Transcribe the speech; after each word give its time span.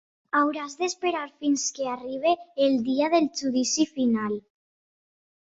Hauràs 0.37 0.71
d'esperar 0.77 1.25
fins 1.45 1.65
que 1.75 1.85
arribi 1.97 2.33
el 2.69 2.79
dia 2.89 3.11
del 3.17 3.29
Judici 3.43 3.87
Final. 3.93 4.35